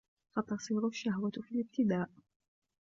فَتَصِيرُ 0.35 0.87
الشَّهْوَةُ 0.87 1.31
فِي 1.31 1.55
الِابْتِدَاءِ 1.55 2.09